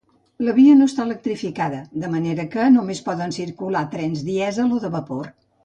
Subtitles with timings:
[0.45, 4.95] La via no està electrificada, de manera que només poden circular trens dièsel o de
[4.99, 5.33] vapor.